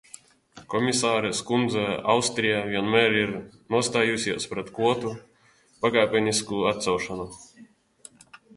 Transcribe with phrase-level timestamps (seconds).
[0.73, 3.35] Komisāres kundze, Austrija vienmēr ir
[3.77, 5.15] nostājusies pret kvotu
[5.87, 7.31] pakāpenisku atcelšanu.